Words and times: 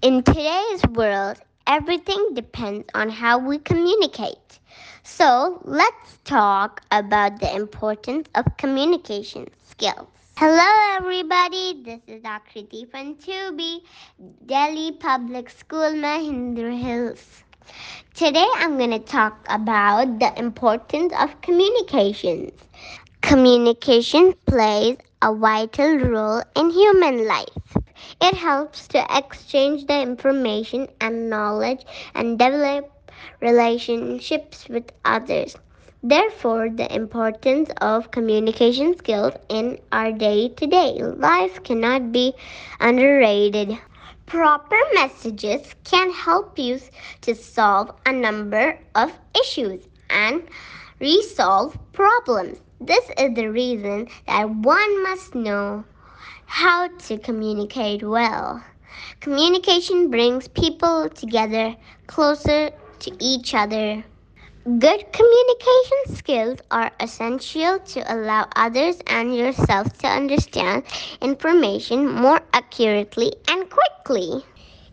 In 0.00 0.22
today's 0.22 0.82
world, 0.92 1.40
everything 1.66 2.30
depends 2.34 2.86
on 2.94 3.08
how 3.08 3.38
we 3.38 3.58
communicate. 3.58 4.60
So 5.02 5.60
let's 5.64 6.18
talk 6.24 6.82
about 6.92 7.40
the 7.40 7.52
importance 7.54 8.28
of 8.36 8.56
communication 8.58 9.48
skills. 9.64 10.06
Hello, 10.36 10.70
everybody. 10.96 11.82
This 11.82 12.00
is 12.06 12.22
Aakriti 12.22 12.88
from 12.88 13.16
2B, 13.16 13.82
Delhi 14.46 14.92
Public 14.92 15.50
School, 15.50 15.92
Mahendra 16.04 16.78
Hills. 16.78 17.42
Today, 18.14 18.46
I'm 18.56 18.78
going 18.78 18.90
to 18.92 19.00
talk 19.00 19.44
about 19.48 20.20
the 20.20 20.32
importance 20.38 21.12
of 21.18 21.40
communications. 21.40 22.52
Communication 23.20 24.34
plays 24.46 24.96
a 25.22 25.34
vital 25.34 25.98
role 25.98 26.42
in 26.54 26.70
human 26.70 27.26
life. 27.26 27.76
It 28.20 28.34
helps 28.34 28.86
to 28.88 29.06
exchange 29.16 29.86
the 29.86 30.00
information 30.00 30.88
and 31.00 31.28
knowledge 31.28 31.84
and 32.14 32.38
develop 32.38 32.90
relationships 33.40 34.68
with 34.68 34.92
others. 35.04 35.56
Therefore, 36.02 36.68
the 36.68 36.94
importance 36.94 37.70
of 37.80 38.10
communication 38.10 38.96
skills 38.96 39.34
in 39.48 39.80
our 39.92 40.12
day 40.12 40.48
to 40.48 40.66
day 40.66 41.02
life 41.02 41.62
cannot 41.62 42.12
be 42.12 42.34
underrated. 42.80 43.78
Proper 44.26 44.78
messages 44.94 45.74
can 45.84 46.12
help 46.12 46.58
you 46.58 46.78
to 47.22 47.34
solve 47.34 47.90
a 48.06 48.12
number 48.12 48.78
of 48.94 49.12
issues 49.40 49.88
and 50.08 50.42
resolve 51.00 51.78
problems. 51.92 52.58
This 52.80 53.10
is 53.18 53.34
the 53.34 53.48
reason 53.50 54.08
that 54.26 54.48
one 54.50 55.02
must 55.02 55.34
know 55.34 55.84
how 56.46 56.88
to 56.88 57.18
communicate 57.18 58.02
well. 58.02 58.62
Communication 59.20 60.10
brings 60.10 60.48
people 60.48 61.08
together 61.08 61.76
closer 62.06 62.70
to 63.00 63.12
each 63.20 63.54
other. 63.54 64.04
Good 64.64 65.12
communication 65.12 66.16
skills 66.16 66.58
are 66.70 66.92
essential 67.00 67.78
to 67.78 68.14
allow 68.14 68.48
others 68.56 69.00
and 69.06 69.34
yourself 69.34 69.92
to 69.98 70.06
understand 70.08 70.84
information 71.20 72.06
more 72.08 72.40
accurately 72.52 73.32
and 73.48 73.68
quickly. 73.70 74.44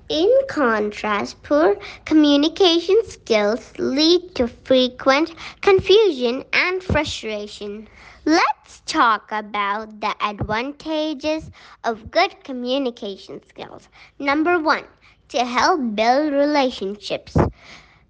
In 0.09 0.29
contrast, 0.47 1.41
poor 1.41 1.77
communication 2.05 3.03
skills 3.05 3.73
lead 3.79 4.35
to 4.35 4.47
frequent 4.47 5.33
confusion 5.61 6.43
and 6.53 6.83
frustration. 6.83 7.87
Let's 8.23 8.81
talk 8.85 9.31
about 9.31 10.01
the 10.01 10.13
advantages 10.21 11.49
of 11.83 12.11
good 12.11 12.43
communication 12.43 13.41
skills. 13.49 13.89
Number 14.19 14.59
one, 14.59 14.83
to 15.29 15.43
help 15.43 15.95
build 15.95 16.33
relationships. 16.33 17.35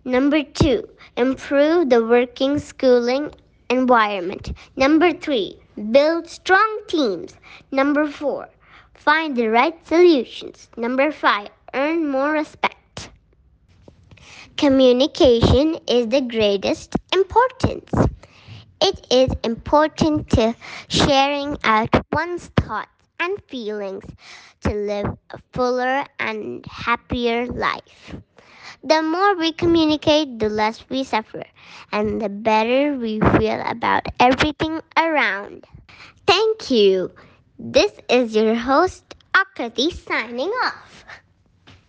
Number 0.03 0.43
two, 0.43 0.89
improve 1.15 1.89
the 1.89 2.05
working 2.05 2.59
schooling 2.59 3.31
environment. 3.69 4.51
Number 4.75 5.13
three, 5.13 5.59
build 5.91 6.27
strong 6.27 6.81
teams. 6.87 7.35
Number 7.71 8.05
four, 8.07 8.49
find 8.93 9.35
the 9.35 9.47
right 9.47 9.75
solutions. 9.87 10.69
Number 10.75 11.11
five, 11.11 11.49
earn 11.75 12.09
more 12.09 12.31
respect. 12.31 13.11
Communication 14.57 15.77
is 15.87 16.07
the 16.09 16.21
greatest 16.21 16.95
importance. 17.13 17.91
It 18.81 19.05
is 19.11 19.31
important 19.43 20.29
to 20.31 20.55
sharing 20.87 21.57
out 21.63 21.89
one's 22.11 22.47
thoughts 22.47 22.89
and 23.19 23.41
feelings 23.47 24.05
to 24.61 24.71
live 24.71 25.17
a 25.31 25.39
fuller 25.53 26.05
and 26.19 26.65
happier 26.65 27.47
life. 27.47 28.15
The 28.83 29.01
more 29.01 29.35
we 29.35 29.51
communicate, 29.53 30.39
the 30.39 30.49
less 30.49 30.85
we 30.89 31.03
suffer, 31.03 31.43
and 31.91 32.21
the 32.21 32.29
better 32.29 32.97
we 32.97 33.19
feel 33.19 33.61
about 33.65 34.07
everything 34.19 34.81
around. 34.97 35.65
Thank 36.27 36.71
you. 36.71 37.11
This 37.59 37.93
is 38.09 38.35
your 38.35 38.55
host, 38.55 39.15
Aakriti, 39.33 39.91
signing 39.93 40.49
off. 40.63 41.05